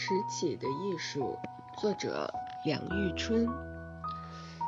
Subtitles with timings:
[0.00, 1.36] 拾起的艺术，
[1.76, 2.32] 作者
[2.64, 3.48] 梁玉春。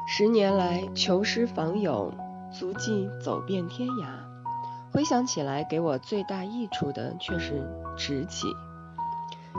[0.09, 2.13] 十年来求师访友，
[2.53, 4.07] 足迹走遍天涯。
[4.93, 7.65] 回想起来，给我最大益处的却是
[7.97, 8.49] 迟起，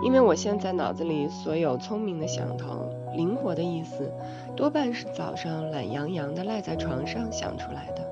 [0.04, 4.12] 因为我现在脑子里所有聪明的想头、灵活的意思，
[4.58, 8.06] 多半是早上懒洋洋的赖在床上想出来的。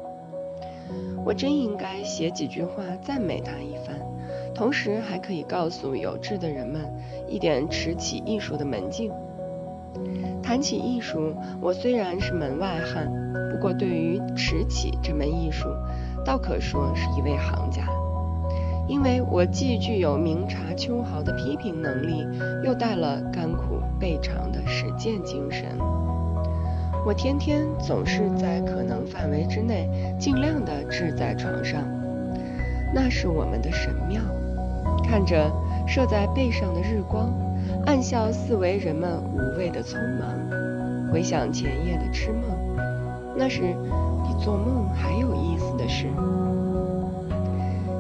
[1.25, 3.99] 我真应该写几句话赞美他一番。
[4.53, 6.81] 同时还可以告诉有志的人们
[7.27, 9.11] 一点持起艺术的门径。
[10.41, 13.11] 谈起艺术，我虽然是门外汉，
[13.51, 15.67] 不过对于持起这门艺术，
[16.25, 17.83] 倒可说是一位行家，
[18.87, 22.25] 因为我既具有明察秋毫的批评能力，
[22.63, 25.65] 又带了甘苦备尝的实践精神。
[27.05, 31.83] 我天天总是在可能范围之内，尽量的置在床上，
[32.93, 34.21] 那是我们的神庙。
[35.09, 35.51] 看着
[35.87, 37.33] 射在背上的日光，
[37.87, 42.43] 暗笑四围人们无谓的匆忙，回想前夜的痴梦，
[43.35, 43.61] 那是
[44.23, 46.05] 比做梦还有意思的事。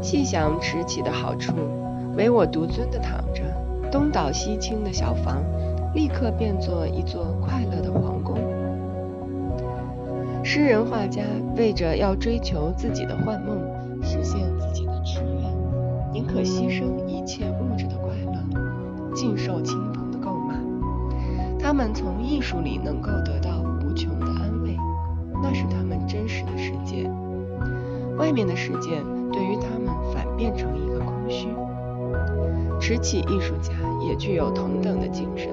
[0.03, 1.51] 细想迟起的好处，
[2.15, 3.41] 唯我独尊的躺着，
[3.91, 5.41] 东倒西倾的小房，
[5.95, 8.37] 立刻变作一座快乐的皇宫。
[10.43, 11.23] 诗人画家
[11.57, 13.58] 为着要追求自己的幻梦，
[16.39, 20.53] 可牺牲一切物质的快乐，尽受亲朋的垢骂。
[21.59, 24.77] 他们从艺术里能够得到无穷的安慰，
[25.43, 27.11] 那是他们真实的世界。
[28.17, 31.49] 外面的世界对于他们反变成一个空虚。
[32.79, 33.73] 迟起艺术家
[34.07, 35.51] 也具有同等的精神。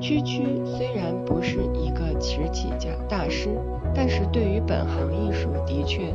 [0.00, 3.50] 区区虽然不是一个迟起家大师，
[3.94, 6.10] 但是对于本行艺术的确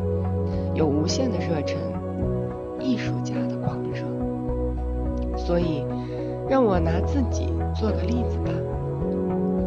[0.74, 1.78] 有无限的热忱。
[2.80, 5.84] 艺术家的狂热，所以
[6.50, 8.52] 让我拿自己做个例子吧。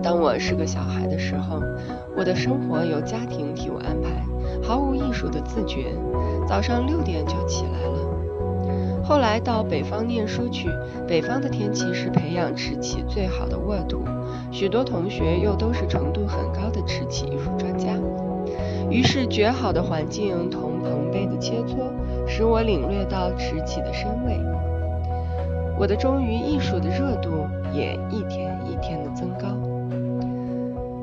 [0.03, 1.61] 当我是个小孩的时候，
[2.17, 4.25] 我的生活由家庭替我安排，
[4.62, 5.95] 毫无艺术的自觉，
[6.49, 9.03] 早上六点就起来了。
[9.05, 10.69] 后来到北方念书去，
[11.06, 14.03] 北方的天气是培养瓷器最好的沃土，
[14.51, 17.91] 许多同学又都是程度很高的瓷器艺术专家，
[18.91, 21.77] 于是绝好的环境同朋辈的切磋。
[22.27, 24.38] 使我领略到迟起的深味，
[25.78, 29.49] 我的忠于艺术的热度也一天一天的增高。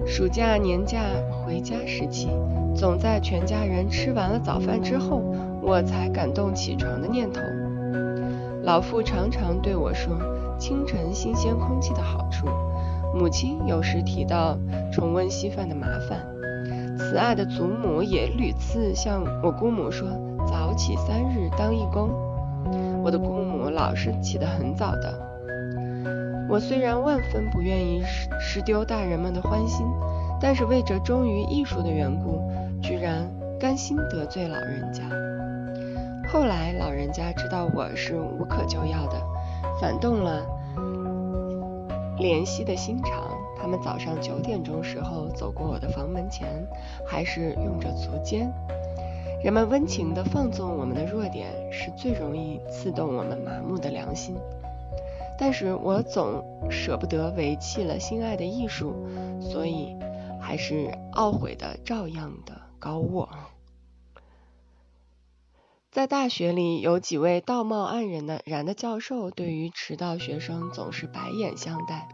[0.07, 1.01] 暑假年假
[1.45, 2.29] 回家时期，
[2.75, 5.21] 总在全家人吃完了早饭之后，
[5.61, 7.41] 我才感动起床的念头。
[8.63, 10.17] 老父常常对我说
[10.57, 12.47] 清晨新鲜空气的好处，
[13.13, 14.57] 母亲有时提到
[14.91, 16.25] 重温稀饭的麻烦，
[16.97, 20.07] 慈爱的祖母也屡次向我姑母说。
[20.47, 22.09] 早起三日当义工，
[23.03, 25.27] 我的姑母老是起得很早的。
[26.49, 28.01] 我虽然万分不愿意
[28.39, 29.85] 失丢大人们的欢心，
[30.41, 32.41] 但是为着忠于艺术的缘故，
[32.81, 33.29] 居然
[33.59, 35.03] 甘心得罪老人家。
[36.31, 39.21] 后来老人家知道我是无可救药的，
[39.79, 40.43] 反动了
[42.17, 43.23] 怜惜的心肠。
[43.61, 46.47] 他们早上九点钟时候走过我的房门前，
[47.05, 48.51] 还是用着足尖。
[49.41, 54.35] 人们温情地放纵我们的弱点，是最容易刺痛我们麻木的良心。
[55.37, 59.07] 但是我总舍不得遗弃了心爱的艺术，
[59.39, 59.95] 所以
[60.41, 63.29] 还是懊悔的，照样的高卧。
[65.89, 72.09] 在大学里，有几位道貌岸然的然的教授，对于迟到学生总是白眼相待。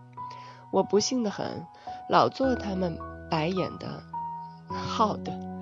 [0.71, 1.65] 我不幸的很，
[2.07, 2.99] 老做他们
[3.31, 4.03] 白眼的
[4.69, 5.54] 好的。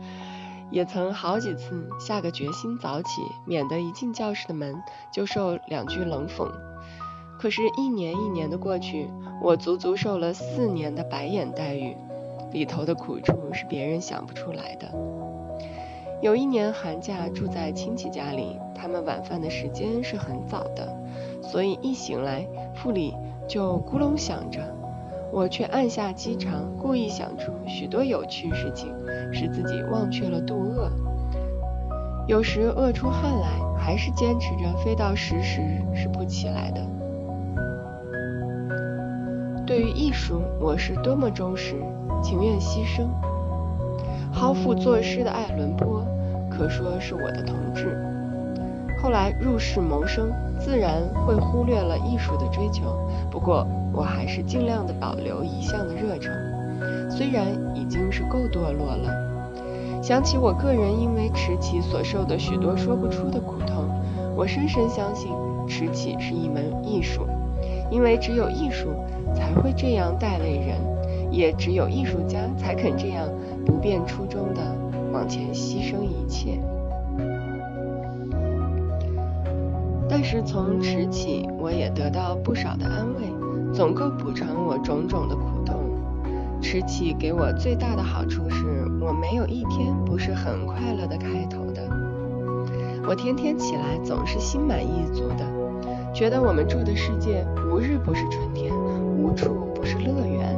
[0.73, 4.75] 也曾好几次下个决心早起，免得一进教室的门
[5.13, 6.51] 就受两句冷讽。
[7.39, 9.07] 可是，一年一年的过去，
[9.39, 11.95] 我足足受了四年的白眼待遇，
[12.51, 14.91] 里头的苦处是别人想不出来的。
[16.23, 20.91] 有一年寒假住在亲戚家里，他们晚饭的时间是很早的，
[21.43, 23.13] 所以一醒来腹里
[23.47, 24.59] 就咕隆响着。
[25.33, 28.93] 我却按下机肠，故意想出许多有趣事情，
[29.31, 30.91] 使自己忘却了肚饿。
[32.27, 35.59] 有时饿出汗来，还是坚持着飞到十时
[35.91, 36.85] 是不起来的。
[39.65, 41.81] 对于艺术，我是多么忠实，
[42.21, 43.07] 情愿牺牲。
[44.31, 46.05] 好负作诗的爱伦坡，
[46.47, 47.97] 可说是我的同志。
[49.01, 53.09] 后来入世谋生，自然会忽略了艺术的追求。
[53.31, 56.31] 不过，我还是尽量的保留一向的热忱，
[57.09, 57.45] 虽然
[57.75, 60.01] 已经是够堕落了。
[60.01, 63.87] 想起我个人因为迟起所受的许多说不出的苦痛，
[64.35, 65.31] 我深深相信，
[65.67, 67.25] 迟起是一门艺术，
[67.89, 68.89] 因为只有艺术
[69.33, 70.77] 才会这样带累人，
[71.31, 73.29] 也只有艺术家才肯这样
[73.65, 74.61] 不变初衷的
[75.13, 76.59] 往前牺牲一切。
[80.09, 83.21] 但是从迟起，我也得到不少的安慰，
[83.73, 85.75] 总够补偿我种种的苦痛。
[86.61, 88.63] 吃起给我最大的好处是
[89.01, 91.81] 我没有一天不是很快乐的开头的。
[93.05, 95.43] 我天天起来总是心满意足的，
[96.13, 98.73] 觉得我们住的世界无日不是春天，
[99.17, 100.55] 无处不是乐园。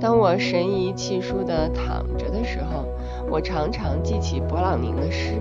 [0.00, 2.84] 当我神怡气舒地躺着的时候，
[3.30, 5.34] 我常常记起勃朗宁的诗：“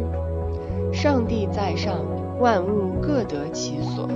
[0.94, 1.96] 上帝在上，
[2.40, 4.08] 万物各得其所。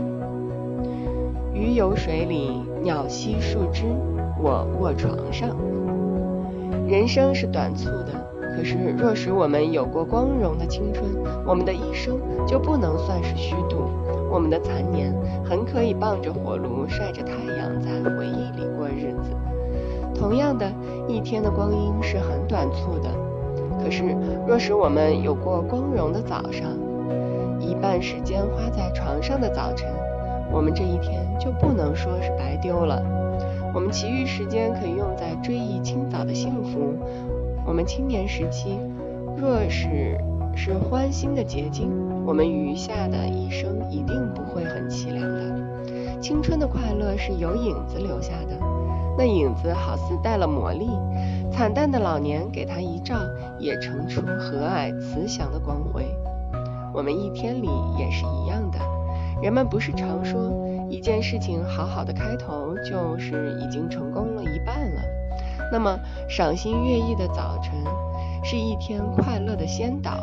[1.62, 3.84] 鱼游水里，鸟栖树枝。”
[4.42, 5.56] 我卧床上。
[6.88, 8.08] 人生是短促的，
[8.56, 11.06] 可是若使我们有过光荣的青春，
[11.46, 13.84] 我们的一生就不能算是虚度。
[14.32, 15.14] 我们的残年
[15.46, 19.30] 很可以傍着火炉晒着太阳，在回忆里过日子。
[20.16, 20.66] 同样的，
[21.08, 23.10] 一天的光阴是很短促的，
[23.84, 24.04] 可是
[24.48, 26.72] 若使我们有过光荣的早上，
[27.60, 29.88] 一半时间花在床上的早晨，
[30.52, 33.02] 我们这一天就不能说是白丢了。
[33.74, 36.94] 我们其余时间可以用在追忆清早的幸福。
[37.66, 38.78] 我们青年时期
[39.38, 40.18] 若是
[40.56, 41.90] 是欢欣的结晶，
[42.26, 46.20] 我们余下的一生一定不会很凄凉的。
[46.20, 48.56] 青春的快乐是有影子留下的，
[49.18, 50.90] 那影子好似带了魔力，
[51.52, 53.16] 惨淡的老年给他一照，
[53.58, 56.06] 也呈出和蔼慈祥的光辉。
[56.94, 58.78] 我们一天里也是一样的。
[59.42, 60.70] 人们不是常说？
[60.90, 65.02] 一件事情好好的开头，就是已经成功了一半了。
[65.72, 65.98] 那么，
[66.28, 67.74] 赏心悦意的早晨，
[68.44, 70.20] 是一天快乐的先导。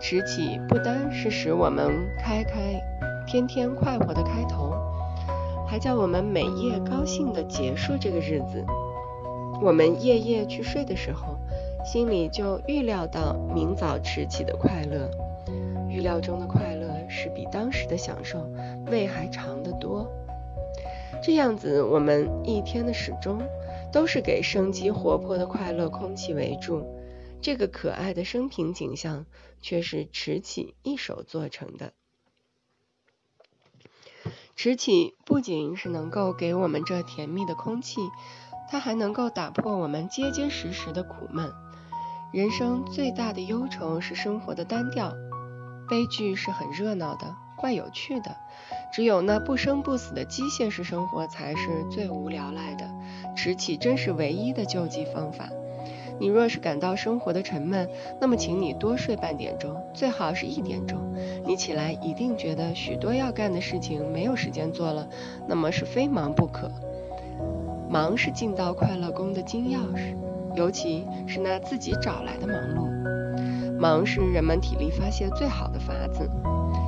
[0.00, 2.80] 迟起不单是使我们开开
[3.26, 4.72] 天天快活的开头，
[5.66, 8.64] 还叫我们每夜高兴的结束这个日子。
[9.60, 11.36] 我们夜夜去睡的时候，
[11.84, 15.10] 心里就预料到明早迟起的快乐，
[15.88, 16.77] 预料中的快乐。
[17.08, 18.48] 是比当时的享受
[18.86, 20.06] 味还长得多。
[21.22, 23.42] 这样子，我们一天的始终
[23.92, 26.86] 都是给生机活泼的快乐空气围住。
[27.40, 29.24] 这个可爱的生平景象，
[29.60, 31.92] 却是迟起一手做成的。
[34.56, 38.00] 迟起不仅是能够给我们这甜蜜的空气，
[38.68, 41.52] 它还能够打破我们结结实实的苦闷。
[42.32, 45.14] 人生最大的忧愁是生活的单调。
[45.88, 48.36] 悲剧是很热闹的，怪有趣的。
[48.92, 52.88] 只有那不生不死的机械式生活才是最无聊赖的。
[53.36, 55.48] 迟起真是唯一的救济方法。
[56.20, 57.88] 你若是感到生活的沉闷，
[58.20, 60.98] 那么请你多睡半点钟，最好是一点钟。
[61.46, 65.08] 你起来一定觉得许多要干的事情没有时间做了，
[65.46, 66.70] 那么是非忙不可。
[67.88, 70.16] 忙是进到快乐宫的金钥匙，
[70.56, 73.17] 尤其是那自己找来的忙碌。
[73.78, 76.28] 忙是人们体力发泄最好的法子。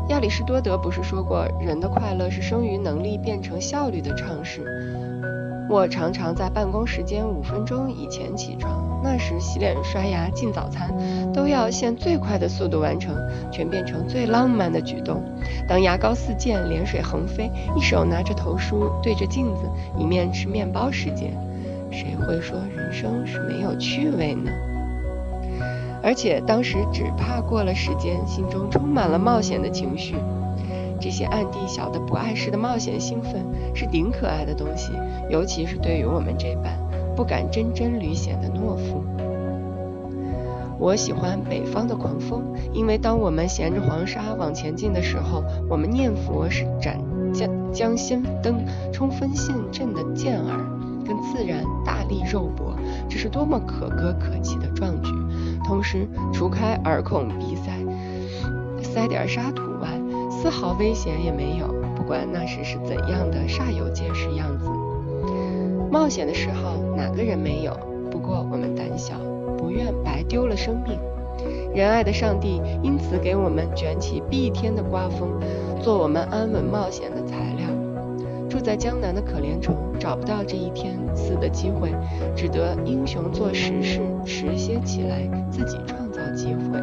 [0.09, 4.63] 亚里士多德不是说过，人的快乐是生于能力变成效率的尝试。
[5.69, 10.93] 我常常在办公时间五分钟以前起床，那时洗脸、刷牙、进早餐
[11.33, 13.15] 都要现最快的速度完成，
[13.53, 15.23] 全变成最浪漫的举动。
[15.69, 19.63] 当牙膏四溅，脸水横飞，一手拿着头梳对着镜子，
[19.97, 21.33] 一面吃面包时间，
[21.93, 24.51] 谁会说人生是没有趣味呢？
[26.03, 30.15] 而且当时只怕过了时间，心中充满了冒险的情绪。
[31.01, 34.93] 这些暗地小的不碍事的冒险兴奋，是顶可爱的东西，
[35.31, 36.79] 尤其是对于我们这般
[37.17, 39.03] 不敢真真履险的懦夫。
[40.79, 42.43] 我喜欢北方的狂风，
[42.73, 46.99] 因为当我们衔着黄沙往前进的时候，我们念佛是斩
[47.33, 50.57] 将将先登冲锋陷阵的健儿，
[51.07, 52.75] 跟自然大力肉搏，
[53.09, 55.13] 这是多么可歌可泣的壮举！
[55.71, 57.71] 同时，除开耳孔鼻塞
[58.83, 59.89] 塞点沙土外，
[60.29, 61.69] 丝毫危险也没有。
[61.95, 64.69] 不管那时是怎样的煞有介事样子，
[65.89, 67.73] 冒险的嗜好哪个人没有？
[68.11, 69.15] 不过我们胆小，
[69.57, 70.99] 不愿白丢了生命。
[71.73, 75.31] 仁爱的上帝因此给我们卷起蔽天的刮风，
[75.81, 77.69] 做我们安稳冒险的材料。
[78.51, 81.95] 住在江南的可怜虫找不到这一天死的机会，
[82.35, 86.81] 只得英雄做实事，迟些起来自己创造机会。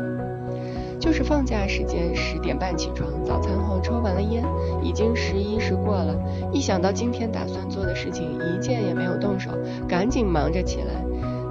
[0.97, 4.43] 就是放假时间，十点半起床，早餐后抽完了烟，
[4.81, 6.15] 已经十一时过了。
[6.53, 9.51] 一想到今天打算做的事情一件也没有动手，
[9.89, 11.05] 赶紧忙着起来。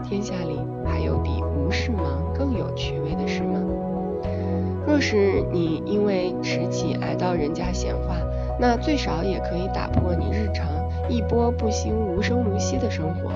[0.08, 3.60] 天下里还有比无事忙更有趣味的事吗？
[4.86, 8.16] 若是你因为迟起挨到人家闲话，
[8.58, 10.66] 那最少也可以打破你日常
[11.08, 13.30] 一波不兴、无声无息的生活。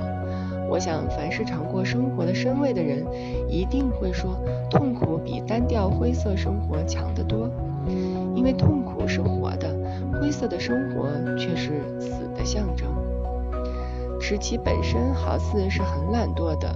[0.69, 3.05] 我想，凡是尝过生活的深味的人，
[3.49, 4.39] 一定会说，
[4.71, 7.51] 痛苦比单调灰色生活强得多。
[8.37, 9.69] 因为痛苦是活的，
[10.21, 12.89] 灰色的生活却是死的象征。
[14.21, 16.73] 迟起本身好似是很懒惰的，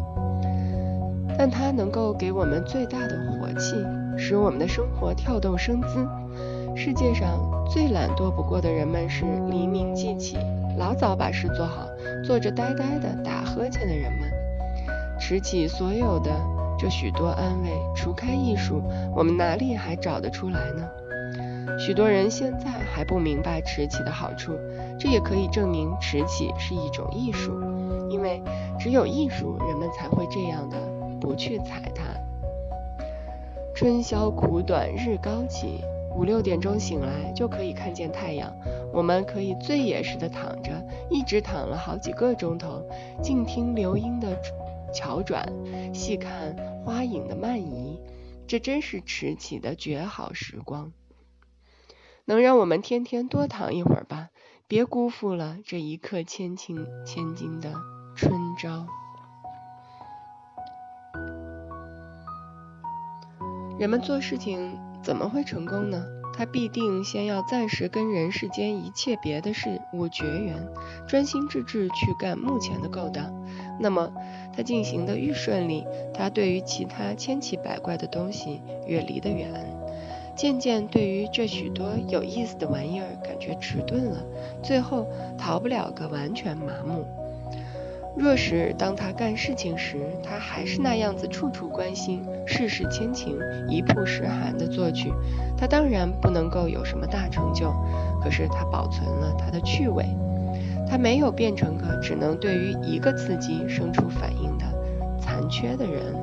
[1.39, 3.77] 但它能够给我们最大的活气，
[4.17, 6.05] 使我们的生活跳动生姿。
[6.77, 10.37] 世界上最懒惰不过的人们是黎明即起，
[10.77, 11.87] 老早把事做好，
[12.25, 14.29] 坐着呆呆的打呵欠的人们。
[15.21, 16.31] 持起所有的
[16.77, 18.83] 这许多安慰，除开艺术，
[19.15, 21.79] 我们哪里还找得出来呢？
[21.79, 24.53] 许多人现在还不明白持起的好处，
[24.99, 27.53] 这也可以证明持起是一种艺术，
[28.11, 28.43] 因为
[28.79, 30.77] 只有艺术，人们才会这样的
[31.21, 32.03] 不去踩它。
[33.75, 35.83] 春宵苦短日高起，
[36.15, 38.53] 五六点钟醒来就可以看见太阳，
[38.93, 42.89] 我们可以最野似的躺着，一直躺了好几个钟头，
[43.23, 44.41] 静听流莺的
[44.93, 45.45] 巧转，
[45.93, 48.01] 细看花影的漫移，
[48.47, 50.93] 这真是迟起的绝好时光。
[52.27, 54.31] 能让我们天天多躺一会儿吧，
[54.67, 57.75] 别辜负了这一刻千金千金的
[58.15, 58.87] 春朝。
[63.79, 66.03] 人们做事情怎么会成功呢？
[66.37, 70.67] 他必定先要暂时跟人世间一切别的事物绝缘，
[71.07, 73.33] 专心致志去干目前的勾当。
[73.79, 74.11] 那么
[74.57, 79.53] 他进行的愈顺利，他对于其他千奇百怪的东西越离得远。
[80.35, 84.25] 渐渐对于这许多有意思的玩意儿感觉迟钝了，
[84.61, 85.07] 最后
[85.39, 87.07] 逃不了个完全麻木。
[88.17, 93.37] 若是当他干事情时，他还是那样子处处关心，事事牵情，
[93.69, 95.13] 一曝十寒的作曲，
[95.59, 97.75] 他当然不能够有什么大成就。
[98.23, 100.07] 可是他保存了他的趣味，
[100.89, 104.65] 他没有变成个只能对于一个刺激生出反应的
[105.21, 106.15] 残缺的人。